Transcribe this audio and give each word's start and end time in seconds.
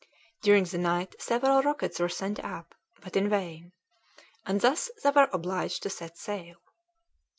During 0.41 0.63
the 0.63 0.79
night 0.79 1.13
several 1.19 1.61
rockets 1.61 1.99
were 1.99 2.09
sent 2.09 2.39
up, 2.43 2.73
but 3.01 3.15
in 3.15 3.29
vain. 3.29 3.71
And 4.47 4.59
thus 4.59 4.89
they 5.03 5.11
were 5.11 5.29
obliged 5.31 5.83
to 5.83 5.91
set 5.91 6.17
sail. 6.17 6.55